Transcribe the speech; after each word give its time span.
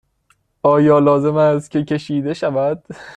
آیا 0.61 0.99
لازم 0.99 1.35
است 1.37 1.71
که 1.71 1.83
کشیده 1.83 2.33
شود؟ 2.33 2.83